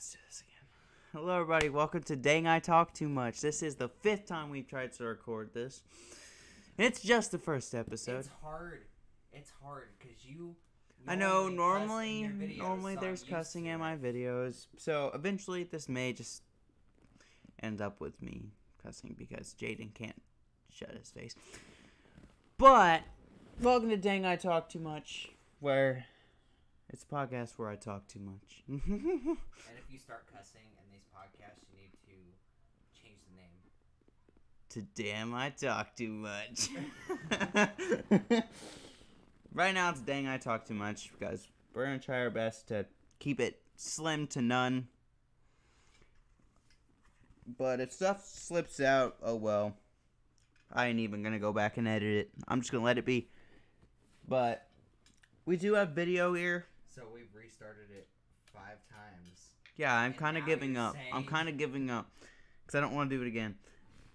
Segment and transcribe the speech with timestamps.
[0.00, 0.66] let's do this again.
[1.12, 1.68] Hello, everybody.
[1.68, 3.42] Welcome to Dang I Talk Too Much.
[3.42, 5.82] This is the fifth time we've tried to record this.
[6.78, 8.20] It's just the first episode.
[8.20, 8.86] It's hard.
[9.30, 10.56] It's hard because you.
[11.06, 15.64] I know normally cuss normally, videos, normally so there's cussing in my videos, so eventually
[15.64, 16.44] this may just
[17.62, 20.22] end up with me cussing because Jaden can't
[20.72, 21.34] shut his face.
[22.56, 23.02] But
[23.60, 25.28] welcome to Dang I Talk Too Much,
[25.58, 26.06] where
[26.92, 28.64] it's a podcast where I talk too much.
[28.68, 32.10] And if you start cussing in these podcasts, you need to
[33.00, 33.60] change the name.
[34.70, 36.68] to damn I talk too much.
[39.54, 42.86] right now it's dang I talk too much because we're gonna try our best to
[43.18, 44.88] keep it slim to none.
[47.58, 49.76] But if stuff slips out, oh well.
[50.72, 52.30] I ain't even gonna go back and edit it.
[52.46, 53.28] I'm just gonna let it be.
[54.28, 54.68] But
[55.44, 56.66] we do have video here.
[57.50, 58.06] Restarted it
[58.54, 59.56] five times.
[59.76, 60.94] Yeah, I'm kind of giving up.
[61.12, 62.08] I'm kind of giving up
[62.64, 63.56] because I don't want to do it again.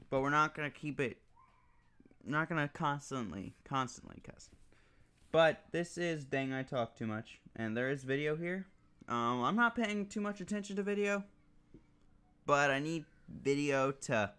[0.10, 1.18] But we're not gonna keep it.
[2.26, 4.50] Not gonna constantly, constantly cuss.
[5.34, 8.68] But this is dang I talk too much, and there is video here.
[9.10, 11.26] Um, I'm not paying too much attention to video,
[12.46, 14.32] but I need video to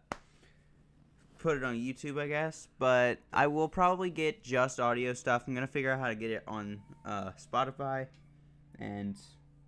[1.38, 2.68] put it on YouTube, I guess.
[2.78, 5.44] But I will probably get just audio stuff.
[5.46, 8.06] I'm gonna figure out how to get it on uh, Spotify,
[8.78, 9.16] and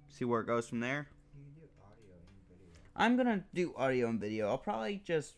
[0.08, 1.08] see where it goes from there.
[1.34, 2.80] You can do audio and video.
[2.96, 4.48] I'm gonna do audio and video.
[4.48, 5.34] I'll probably just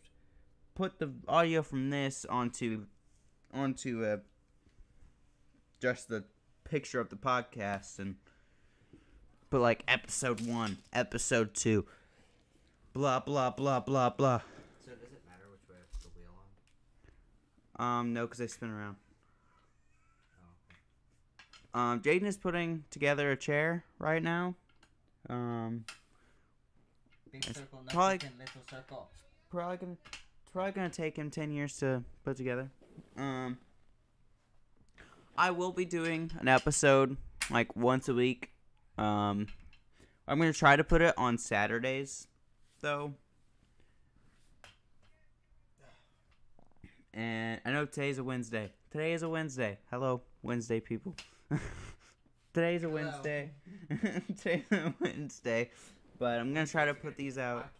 [0.74, 2.86] put the audio from this onto
[3.52, 4.16] onto uh,
[5.80, 6.24] just the
[6.64, 8.16] picture of the podcast and
[9.50, 11.84] put like episode one, episode two,
[12.92, 14.40] blah blah blah blah blah.
[14.84, 16.32] So does it matter which way I put the wheel
[17.78, 18.00] on?
[18.00, 18.96] Um, no, because they spin around.
[21.72, 24.54] Um, Jaden is putting together a chair right now.
[25.28, 25.84] Um,
[27.30, 29.08] Big circle, probably- little circle.
[29.50, 29.96] probably gonna
[30.52, 32.68] probably gonna take him 10 years to put together.
[33.16, 33.58] Um
[35.38, 37.16] i will be doing an episode
[37.50, 38.50] like once a week.
[38.98, 39.46] Um
[40.26, 42.26] i'm gonna try to put it on saturdays
[42.80, 43.14] though.
[47.14, 48.72] And i know today's a wednesday.
[48.90, 49.78] Today is a wednesday.
[49.90, 51.14] Hello wednesday people
[52.54, 52.94] today's a Hello.
[53.02, 53.50] wednesday
[54.38, 55.70] today's a wednesday
[56.18, 57.70] but i'm gonna try to put these out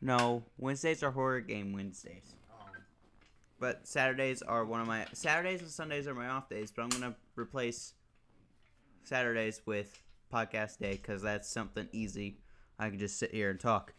[0.00, 2.34] no, Wednesdays are horror game Wednesdays.
[2.50, 2.82] Um,
[3.58, 6.70] But Saturdays are one of my Saturdays and Sundays are my off days.
[6.70, 7.94] But I'm gonna replace
[9.04, 9.98] Saturdays with
[10.32, 12.38] podcast day because that's something easy.
[12.78, 13.94] I can just sit here and talk.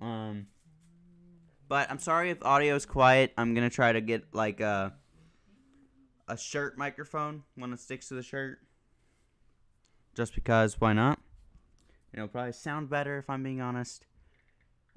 [0.00, 0.48] Um,
[1.68, 3.32] but I'm sorry if audio is quiet.
[3.38, 4.94] I'm gonna try to get like a
[6.30, 8.60] a shirt microphone, one that sticks to the shirt.
[10.14, 11.18] Just because, why not?
[12.14, 14.06] It'll probably sound better if I'm being honest.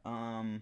[0.05, 0.61] Um,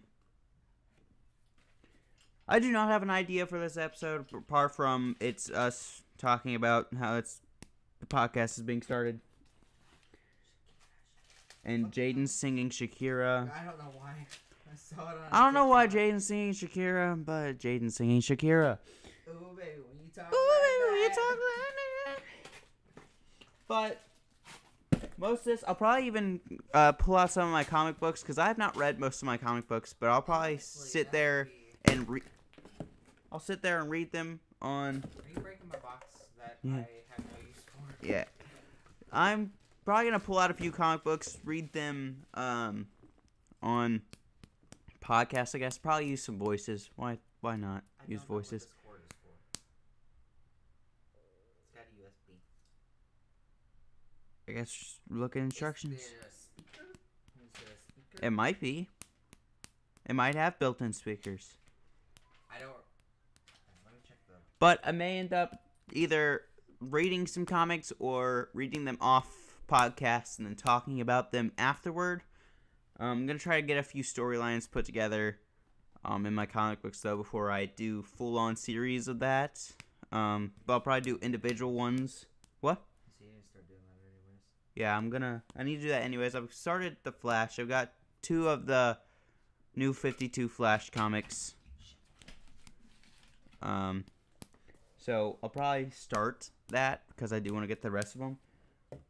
[2.48, 6.88] I do not have an idea for this episode apart from it's us talking about
[6.98, 7.42] how it's
[8.00, 9.20] the podcast is being started.
[11.64, 13.52] And Jaden's singing Shakira.
[13.54, 14.14] I don't know why.
[14.72, 15.24] I saw it on.
[15.32, 15.88] I don't know why.
[15.88, 18.80] Jaden's singing Shakira, but Jaden's singing Shakira.
[19.30, 19.82] Ooh, baby,
[20.16, 20.34] talk.
[20.34, 21.16] Ooh, like that.
[21.16, 23.04] talk like that.
[23.68, 24.02] But
[25.18, 26.40] most of this, I'll probably even
[26.74, 29.26] uh, pull out some of my comic books because I have not read most of
[29.26, 31.46] my comic books, but I'll probably Honestly, sit there
[31.86, 32.24] be- and read.
[33.32, 35.04] I'll sit there and read them on.
[35.18, 36.06] Are you breaking my box
[36.38, 36.74] that Yeah.
[36.74, 38.06] I have no use for?
[38.06, 38.26] Yeah,
[39.14, 39.54] I'm
[39.86, 42.88] probably gonna pull out a few comic books, read them um,
[43.64, 44.02] on
[45.02, 45.56] podcasts.
[45.56, 46.90] I guess probably use some voices.
[46.98, 47.20] Why?
[47.40, 48.64] Why not I use don't know what voices?
[48.64, 49.30] this cord is for.
[51.64, 52.36] It's got a USB.
[54.52, 55.96] I guess look at instructions.
[55.96, 56.88] Is there a speaker?
[57.42, 58.26] Is there a speaker?
[58.26, 58.90] It might be.
[60.10, 61.54] It might have built-in speakers.
[62.54, 62.72] I don't.
[63.86, 64.34] Let me check the.
[64.60, 65.64] But I may end up
[65.94, 66.42] either
[66.82, 69.28] reading some comics or reading them off
[69.70, 72.24] podcasts and then talking about them afterward.
[73.00, 75.40] Um, I'm gonna try to get a few storylines put together
[76.04, 79.72] um, in my comic books though before I do full-on series of that.
[80.12, 82.26] Um, but I'll probably do individual ones.
[82.60, 82.82] What?
[83.18, 84.42] So you need to start doing that anyways.
[84.82, 85.44] Yeah, I'm gonna.
[85.56, 86.34] I need to do that anyways.
[86.34, 87.60] I've started the Flash.
[87.60, 87.92] I've got
[88.24, 88.98] two of the
[89.76, 91.54] new 52 Flash comics.
[93.62, 94.06] Um,
[94.98, 98.40] so I'll probably start that because I do want to get the rest of them.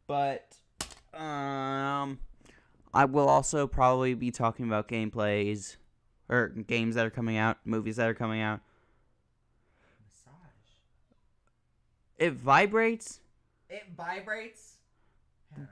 [0.06, 0.56] But
[1.14, 2.18] um,
[2.92, 5.76] I will also probably be talking about gameplays
[6.28, 8.60] or games that are coming out, movies that are coming out.
[10.04, 10.34] Massage.
[12.18, 13.20] It vibrates.
[13.70, 14.71] It vibrates.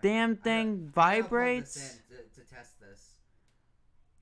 [0.03, 1.75] Damn thing I gotta plug this vibrates.
[2.09, 3.15] to, to test this.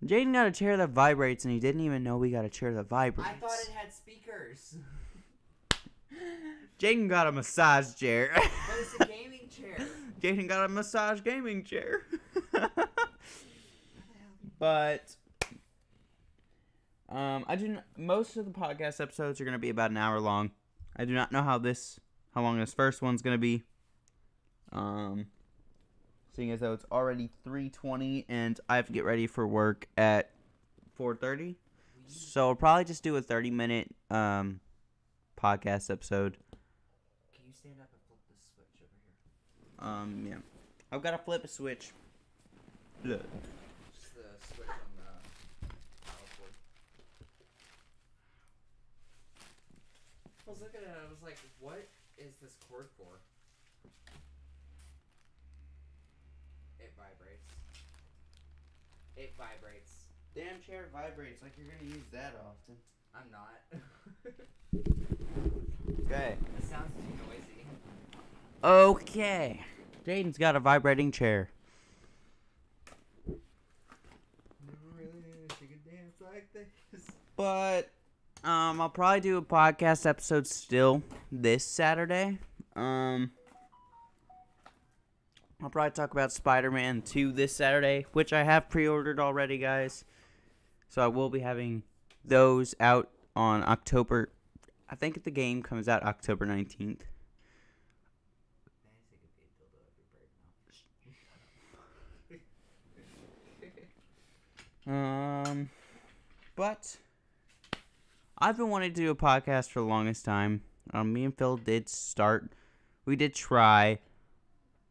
[0.05, 2.73] Jaden got a chair that vibrates, and he didn't even know we got a chair
[2.75, 3.29] that vibrates.
[3.31, 4.77] I thought it had speakers,
[6.79, 8.31] Jaden got a massage chair.
[8.35, 8.45] but
[8.79, 9.87] it's a gaming chair.
[10.21, 12.03] Jaden got a massage gaming chair.
[12.53, 12.89] How the hell?
[14.59, 15.17] but
[17.09, 17.69] um, I do.
[17.69, 20.53] Not, most of the podcast episodes are gonna be about an hour long.
[20.97, 21.99] I do not know how this,
[22.35, 23.63] how long this first one's gonna be.
[24.73, 25.27] Um,
[26.39, 29.89] seeing as though it's already three twenty and I have to get ready for work
[29.97, 30.31] at
[30.95, 31.57] four thirty,
[32.07, 34.61] so I'll probably just do a thirty minute um
[35.37, 36.37] podcast episode.
[37.35, 39.89] Can you stand up and flip the switch over here?
[39.89, 40.37] Um, yeah,
[40.93, 41.91] I've got to flip a switch.
[43.03, 43.25] Look.
[44.01, 45.75] Just the switch on the
[46.07, 46.53] power cord.
[50.47, 53.19] I was looking at it, I was like, what is this cord for?
[56.99, 57.47] It vibrates.
[59.17, 59.93] It vibrates.
[60.35, 62.77] Damn chair vibrates like you're gonna use that often.
[63.15, 63.61] I'm not.
[66.11, 66.37] Okay.
[66.59, 67.67] it sounds too noisy.
[68.65, 69.61] Okay.
[70.07, 71.51] Jaden's got a vibrating chair.
[73.27, 73.39] Never
[74.97, 76.49] really knew she could dance like.
[77.37, 77.91] But
[78.49, 82.39] um I'll probably do a podcast episode still this Saturday.
[82.75, 83.33] Um
[85.63, 90.05] I'll probably talk about Spider-Man 2 this Saturday, which I have pre-ordered already, guys.
[90.89, 91.83] So I will be having
[92.25, 94.31] those out on October
[94.91, 96.79] I think the game comes out October 19th.
[96.79, 97.05] Nancy
[99.11, 100.09] could be a dildo every
[103.61, 103.75] break
[104.87, 105.51] now.
[105.51, 105.71] Um,
[106.57, 106.97] but
[108.39, 110.63] I've been wanting to do a podcast for the longest time.
[110.95, 112.53] Um, me and Phil did start.
[113.05, 113.99] We did try,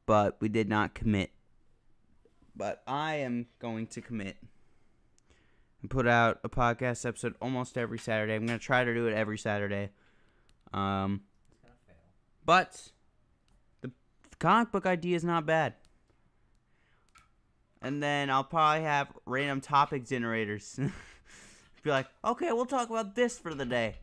[0.07, 1.29] but we did not commit.
[2.55, 4.37] But I am going to commit
[5.83, 8.33] and put out a podcast episode almost every Saturday.
[8.33, 9.91] I'm gonna try to do it every Saturday.
[10.73, 11.21] Um,
[11.51, 11.95] It's gonna fail.
[12.45, 12.91] but
[13.81, 13.91] the
[14.39, 15.75] comic book idea is not bad.
[17.79, 20.79] And then I'll probably have random topic generators.
[21.83, 23.97] Be like, okay, we'll talk about this for the day.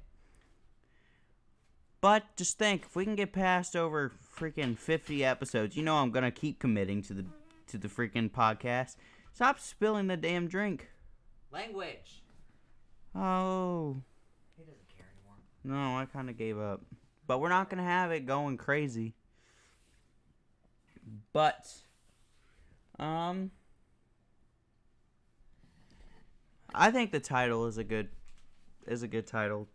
[2.04, 6.10] But just think, if we can get past over freaking 50 episodes, you know I'm
[6.10, 7.24] gonna keep committing to the
[7.68, 8.96] to the freaking podcast.
[9.32, 10.90] Stop spilling the damn drink.
[11.50, 12.22] Language.
[13.14, 13.96] Oh
[14.54, 15.38] He doesn't care anymore.
[15.64, 16.82] no, I kind of gave up.
[17.26, 19.14] But we're not gonna have it going crazy.
[21.32, 21.72] But,
[22.98, 23.50] um,
[26.74, 28.10] I think the title is a good
[28.86, 29.68] is a good title.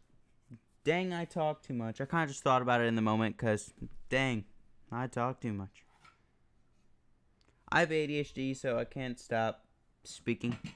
[0.84, 2.00] Dang, I talk too much.
[2.02, 3.74] I kind of just thought about it in the moment because,
[4.10, 4.46] dang,
[4.92, 5.84] I talk too much.
[7.72, 9.66] I have ADHD, so I can't stop
[10.04, 10.54] speaking.
[10.54, 10.76] I think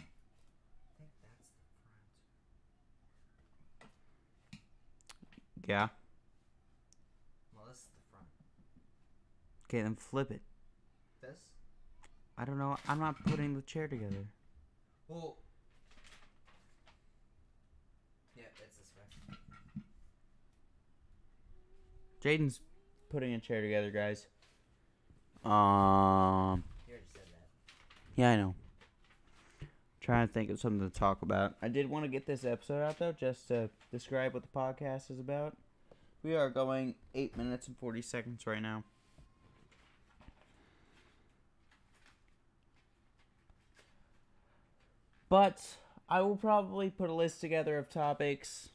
[0.99, 1.07] that's the
[4.51, 5.67] front.
[5.67, 5.87] Yeah.
[7.55, 8.27] Well, this is the front.
[9.67, 10.41] Okay, then flip it.
[11.21, 11.39] This?
[12.37, 12.77] I don't know.
[12.87, 14.27] I'm not putting the chair together.
[15.07, 15.37] Well.
[18.35, 19.03] Yeah, it's this way.
[22.23, 22.61] Jaden's
[23.09, 24.27] putting a chair together, guys.
[25.43, 27.75] Um, You already said that.
[28.15, 28.55] yeah, I know.
[29.99, 31.55] Trying to think of something to talk about.
[31.61, 35.11] I did want to get this episode out though, just to describe what the podcast
[35.11, 35.55] is about.
[36.23, 38.83] We are going eight minutes and forty seconds right now.
[45.29, 45.77] But
[46.09, 48.69] I will probably put a list together of topics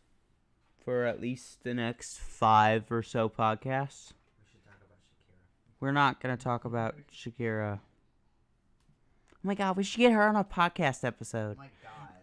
[0.88, 4.14] for at least the next five or so podcasts.
[4.38, 5.37] We should talk about Shakira.
[5.80, 7.80] We're not gonna talk about Shakira.
[7.80, 11.59] Oh my god, we should get her on a podcast episode.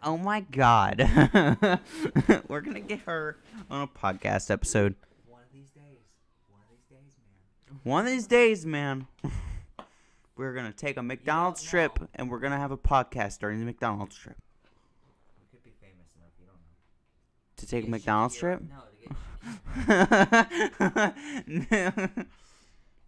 [0.03, 0.99] Oh my god.
[0.99, 1.79] Oh my god.
[2.47, 3.37] We're gonna get her
[3.69, 4.95] on a podcast episode.
[5.27, 5.99] One of these days.
[6.49, 7.79] One of these days, man.
[7.83, 9.07] One of these days, man.
[10.35, 14.17] We're gonna take a McDonald's trip and we're gonna have a podcast during the McDonald's
[14.17, 14.37] trip.
[15.39, 16.31] We could be famous enough.
[16.39, 16.65] You don't know.
[17.65, 18.61] To take a McDonald's trip?
[18.61, 18.95] No, to
[21.89, 22.27] get.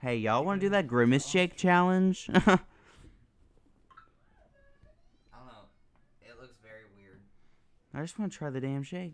[0.02, 2.28] hey, y'all wanna do that Grimace Shake challenge?
[2.34, 2.58] I don't
[5.46, 5.68] know.
[6.24, 7.20] It looks very weird.
[7.94, 9.14] I just wanna try the damn shake.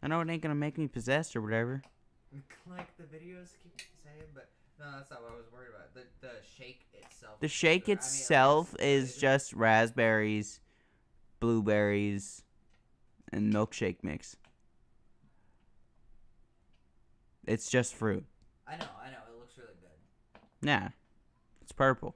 [0.00, 1.82] I know it ain't gonna make me possessed or whatever.
[2.70, 5.92] like the videos keep saying, but no, that's not what I was worried about.
[5.92, 7.40] The the shake itself.
[7.40, 7.92] The shake good.
[7.92, 10.60] I mean, itself is just raspberries,
[11.40, 12.44] blueberries,
[13.32, 14.36] and milkshake mix.
[17.46, 18.24] It's just fruit.
[18.66, 19.16] I know, I know.
[19.28, 20.40] It looks really good.
[20.66, 20.88] Nah.
[21.62, 22.14] It's purple.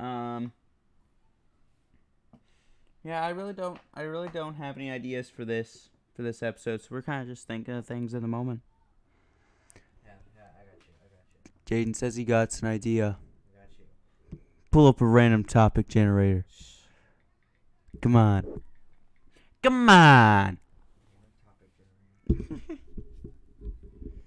[0.04, 0.52] um.
[3.04, 3.78] Yeah, I really don't.
[3.94, 6.82] I really don't have any ideas for this for this episode.
[6.82, 8.60] So we're kind of just thinking of things in the moment.
[10.04, 10.92] Yeah, yeah, I got you.
[11.00, 11.52] I got you.
[11.70, 13.16] Jaden says he got an idea.
[13.54, 14.38] I got you.
[14.72, 16.44] Pull up a random topic generator.
[18.02, 18.62] Come on.
[19.62, 20.58] Come on.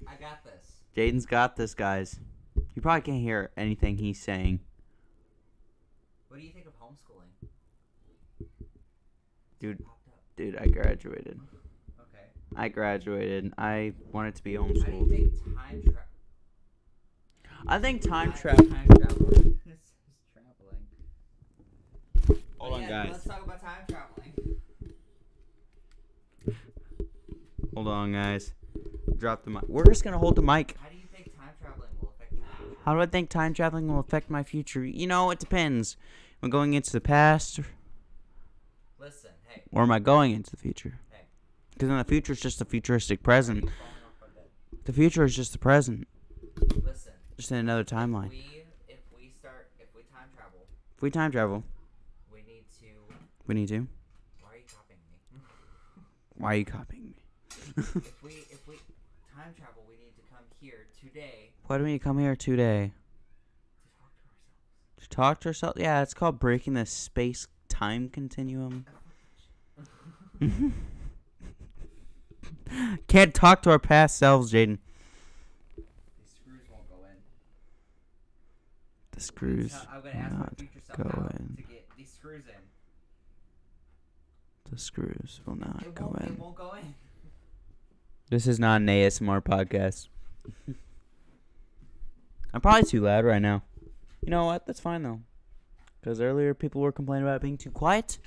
[0.07, 0.77] I got this.
[0.95, 2.21] Jaden's got this, guys.
[2.75, 4.61] You probably can't hear anything he's saying.
[6.29, 7.49] What do you think of homeschooling?
[9.59, 9.83] Dude.
[10.37, 11.41] Dude, I graduated.
[11.99, 12.23] Okay.
[12.55, 13.53] I graduated.
[13.57, 14.63] I wanted to be How
[17.67, 17.81] do you homeschooled.
[17.81, 18.65] think time travel?
[18.65, 19.17] I think time Time travel.
[19.17, 19.59] traveling.
[19.65, 19.93] This is
[20.33, 20.83] traveling.
[22.59, 23.11] Hold But on, yeah, guys.
[23.11, 24.33] Let's talk about time traveling.
[27.73, 28.53] Hold on, guys.
[29.17, 29.63] Drop the mic.
[29.67, 30.75] We're just gonna hold the mic.
[30.81, 32.77] How do you think time traveling will affect your future?
[32.85, 34.85] How do I think time traveling will affect my future?
[34.85, 35.97] You know, it depends.
[36.41, 37.59] Am I going into the past,
[38.99, 39.63] Listen, hey.
[39.71, 40.99] or am I going into the future?
[41.11, 41.21] Hey.
[41.73, 43.61] Because in the future, it's just a futuristic present.
[43.61, 43.73] Falling
[44.05, 44.43] off our bed.
[44.85, 46.07] The future is just the present, Listen.
[47.37, 48.29] Just in another timeline.
[48.29, 50.59] We, if we start, if we time travel,
[50.95, 51.63] If we time travel,
[52.31, 52.85] we need to.
[53.47, 53.87] we need to.
[54.41, 55.39] Why are you copying me?
[56.35, 57.15] Why are you copying me?
[57.77, 58.75] if we, if we
[59.35, 62.91] time travel, we need to come here today Why do we come here today?
[63.81, 64.99] to talk to ourselves.
[65.01, 65.79] To talk to ourselves?
[65.81, 68.85] Yeah, it's called breaking the space time continuum.
[73.07, 74.79] Can't talk to our past selves, Jaden.
[75.75, 75.85] These
[76.25, 77.17] screws won't go in.
[79.13, 80.31] The screws I'm gonna will ask
[80.89, 81.55] not go in.
[81.57, 82.61] to get these screws in.
[84.71, 86.21] The screws will not It go won't.
[86.21, 86.37] It in.
[86.37, 86.95] won't go in.
[88.29, 90.07] This is not an ASMR podcast.
[92.53, 93.61] I'm probably too loud right now.
[94.21, 94.65] You know what?
[94.65, 95.19] That's fine though.
[96.01, 98.17] Because earlier people were complaining about being too quiet.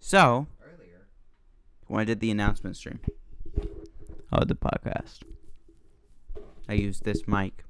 [0.00, 1.06] So, Earlier.
[1.86, 3.00] when I did the announcement stream
[4.32, 5.20] of the podcast,
[6.68, 7.64] I used this mic.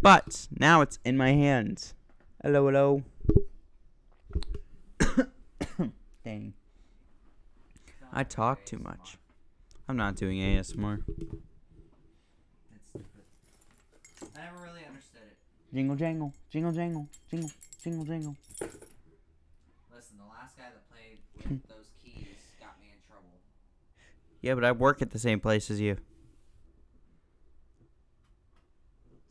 [0.00, 1.94] But now it's in my hands.
[2.42, 3.02] Hello, hello.
[6.24, 6.54] Dang.
[8.12, 9.18] I talk too much.
[9.88, 11.02] I'm not doing ASMR.
[11.08, 13.24] It's stupid.
[14.36, 15.36] I never really understood it.
[15.74, 17.50] Jingle jangle, jingle jangle, jingle,
[17.82, 18.36] jingle jangle.
[18.60, 23.40] Listen, the last guy that played with those keys got me in trouble.
[24.42, 25.96] Yeah, but I work at the same place as you.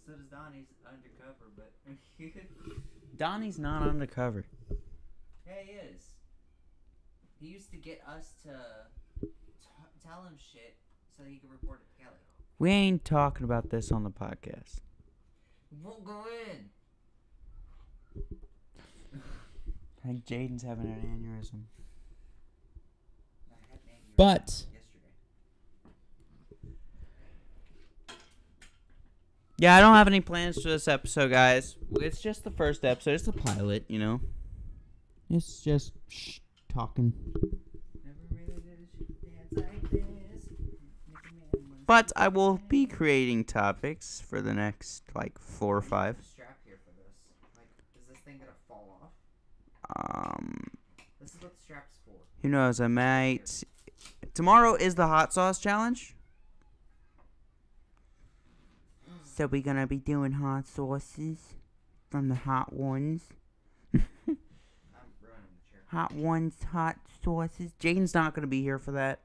[0.08, 1.74] So does Donnie's undercover, but
[3.18, 4.46] Donnie's not undercover.
[5.46, 6.04] yeah, he is.
[7.40, 8.50] He used to get us to
[9.22, 9.28] t-
[10.04, 10.78] tell him shit
[11.16, 12.18] so he could report it to Kelly.
[12.60, 14.82] We ain't talking about this on the podcast.
[15.84, 16.70] Won't go in.
[20.04, 21.64] I think Jaden's having an aneurysm.
[23.52, 24.66] I had an aneurysm But-
[29.58, 31.78] Yeah, I don't have any plans for this episode, guys.
[32.00, 33.12] It's just the first episode.
[33.16, 34.22] It's the pilot, you know.
[35.32, 36.40] It's just shh,
[36.72, 37.12] talking.
[38.06, 40.50] Never really did a shit dance like this.
[41.10, 45.76] Make a man wanna But I will be creating topics for the next like four
[45.76, 46.18] or five.
[46.22, 47.16] Strap here for this.
[47.58, 47.66] Like,
[48.00, 50.36] is this thing gonna fall off?
[50.36, 50.66] Um,
[51.20, 52.14] This is what the strap's for.
[52.44, 52.80] who knows?
[52.80, 53.64] I might.
[54.36, 56.16] Tomorrow is the hot sauce challenge.
[59.38, 61.54] So we're gonna be doing hot sauces
[62.10, 63.22] from the hot ones.
[63.94, 65.82] I'm ruining the chair.
[65.90, 67.72] Hot ones, hot sauces.
[67.78, 69.20] Jane's not gonna be here for that.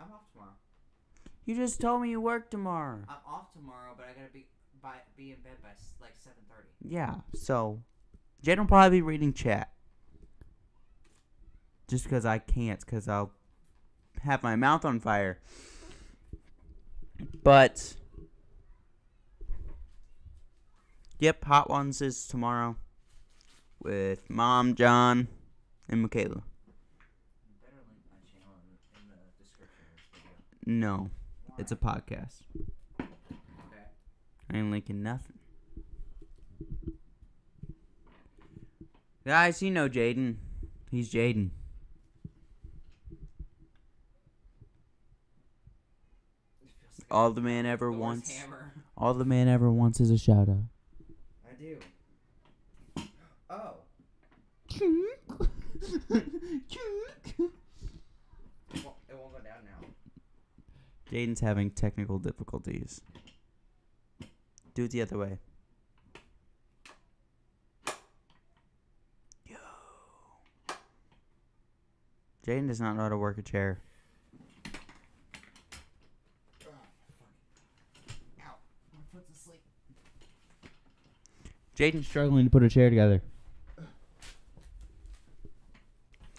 [0.00, 0.52] I'm off tomorrow.
[1.44, 3.00] You just told me you work tomorrow.
[3.06, 4.46] I'm off tomorrow, but I gotta be
[4.80, 6.68] by be in bed by s- like 7:30.
[6.80, 7.82] Yeah, so
[8.42, 9.74] Jane will probably be reading chat.
[11.86, 13.32] Just because I can't, because I'll
[14.22, 15.38] have my mouth on fire.
[17.44, 17.94] But,
[21.22, 22.76] yep, Hot Ones is tomorrow
[23.80, 25.28] with Mom, John,
[25.88, 26.42] and Michaela.
[27.46, 30.18] You better link my channel in, in the description of this
[30.66, 30.80] video.
[30.80, 31.10] No,
[31.58, 32.42] it's a podcast.
[33.00, 33.08] Okay.
[34.52, 35.38] I ain't linking nothing.
[39.24, 40.38] Guys, you know Jaden.
[40.90, 41.50] He's Jaden.
[47.08, 48.36] All the man ever wants.
[48.36, 48.72] Hammer.
[48.96, 50.64] All the man ever wants is a shout out.
[51.62, 51.78] I do.
[53.48, 53.74] Oh.
[58.82, 59.86] Well, now.
[61.10, 63.02] Jaden's having technical difficulties.
[64.74, 65.38] Do it the other way.
[69.46, 69.56] Yo.
[72.46, 73.82] Jaden does not know how to work a chair.
[81.76, 83.22] Jaden's struggling to put a chair together.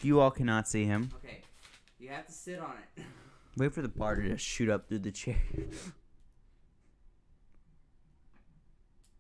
[0.02, 1.10] You all cannot see him.
[1.24, 1.42] Okay.
[2.00, 3.04] You have to sit on it.
[3.58, 5.38] Wait for the bar to just shoot up through the chair.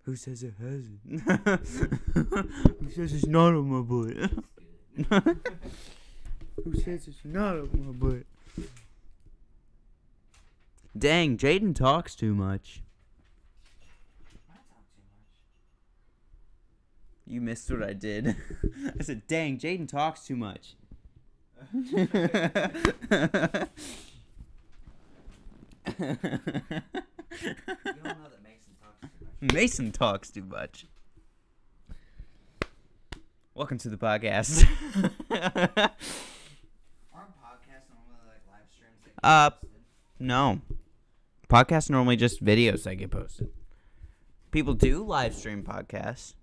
[0.03, 0.99] Who says it hasn't?
[2.13, 4.31] Who says it's not on my butt?
[6.63, 8.25] Who says it's not on my butt?
[10.97, 12.83] Dang, Jaden talks too much.
[14.49, 15.27] I talk too much.
[17.25, 18.35] You missed what I did.
[18.99, 20.75] I said, dang, Jaden talks too much.
[21.73, 22.07] You
[26.71, 29.53] don't know that Mason talks too much.
[29.53, 30.85] Mason talks too much.
[33.55, 34.65] Welcome to the podcast.
[35.29, 35.43] Aren't
[37.37, 39.69] podcasts normally like live streams that get Uh, posted?
[40.19, 40.61] no.
[41.49, 43.49] Podcasts normally just videos that get posted.
[44.51, 46.33] People do live stream podcasts.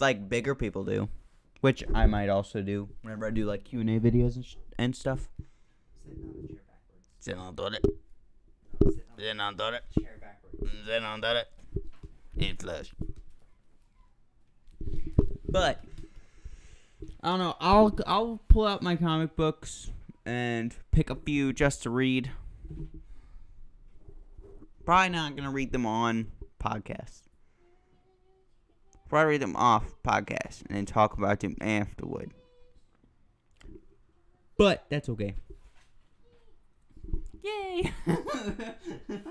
[0.00, 1.08] Like bigger people do.
[1.60, 5.28] Which I might also do whenever I do like Q&A videos and, sh- and stuff.
[7.18, 7.98] Sitting on the chair backwards.
[8.84, 9.14] Mm, sit on it.
[9.16, 9.82] No, sitting on Sit it.
[9.94, 10.86] the chair backwards.
[10.86, 11.48] Sit on it.
[12.36, 12.94] In flush.
[15.48, 15.82] But
[17.22, 17.56] I don't know.
[17.60, 19.90] I'll I'll pull out my comic books
[20.24, 22.30] and pick a few just to read.
[24.84, 26.28] Probably not gonna read them on
[26.62, 27.22] podcast.
[29.08, 32.32] Probably read them off podcast and then talk about them afterward.
[34.58, 35.34] But that's okay.
[37.42, 37.92] Yay!
[38.06, 39.22] Yay.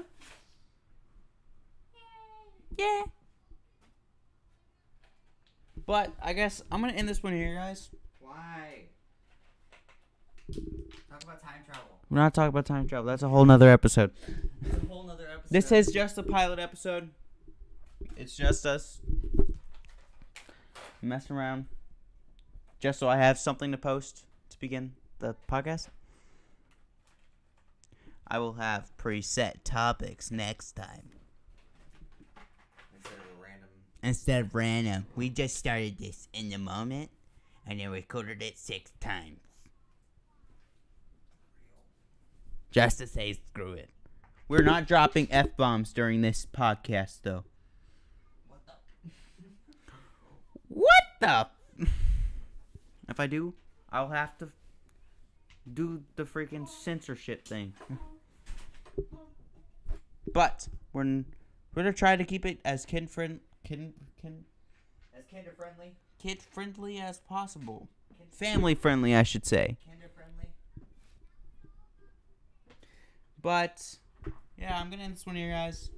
[2.78, 3.04] Yeah.
[5.86, 7.90] But I guess I'm gonna end this one here, guys.
[8.20, 8.86] Why?
[11.10, 11.84] Talk about time travel.
[12.10, 13.06] We're not talking about time travel.
[13.06, 14.12] That's a whole nother episode.
[14.62, 15.50] It's a whole nother episode.
[15.50, 17.10] This is just a pilot episode.
[18.16, 19.02] It's just us
[21.02, 21.66] messing around,
[22.80, 25.88] just so I have something to post to begin the podcast.
[28.28, 31.12] I will have preset topics next time
[32.94, 33.70] instead of random.
[34.04, 35.06] instead of random.
[35.16, 37.10] We just started this in the moment
[37.66, 39.40] and then recorded it six times.
[42.70, 43.90] Just to say screw it.
[44.50, 47.44] We're not dropping F bombs during this podcast though.
[48.48, 48.74] What the?
[50.68, 51.48] What the?
[53.10, 53.54] If I do,
[53.92, 54.50] I'll have to
[55.74, 57.74] do the freaking censorship thing.
[60.34, 64.44] But we're we're gonna try to keep it as kid friend kid kid
[65.18, 65.94] As kinder friendly.
[66.20, 67.88] kid friendly as possible.
[68.18, 69.78] Kid, Family friendly, I should say.
[69.86, 70.50] kinder friendly.
[73.42, 73.96] But
[74.58, 75.90] yeah, I'm gonna end this one here, guys.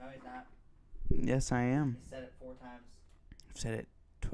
[0.00, 0.46] No, he's not.
[1.10, 1.98] Yes, I am.
[2.02, 2.82] He said it four times.
[3.50, 3.86] I've said it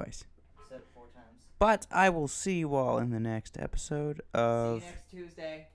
[0.03, 0.25] twice.
[0.69, 1.43] Said it four times.
[1.59, 5.67] But I will see you all in the next episode of See you next Tuesday.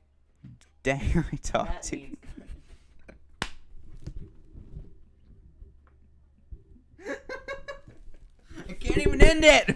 [0.83, 1.95] Dang I Talk That to.
[1.97, 2.17] means
[8.69, 9.75] I can't even end it.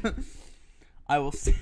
[1.10, 1.56] I will see.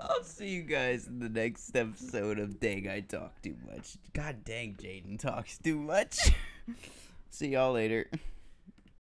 [0.00, 3.96] I'll see you guys in the next episode of Dang I Talk Too Much.
[4.12, 6.16] God dang, Jaden talks too much.
[7.30, 8.08] see y'all later.